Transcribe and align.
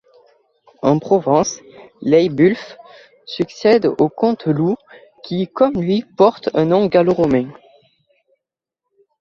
En 0.81 0.97
Provence, 0.97 1.59
Leibulf 2.01 2.75
succède 3.27 3.85
au 3.85 4.09
comte 4.09 4.45
Loup, 4.47 4.75
qui 5.21 5.45
comme 5.47 5.79
lui 5.79 6.03
porte 6.17 6.49
un 6.55 6.65
nom 6.65 6.87
gallo-romain. 6.87 7.51